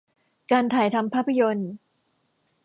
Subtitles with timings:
[0.51, 1.71] การถ่ายทำภาพยนตร์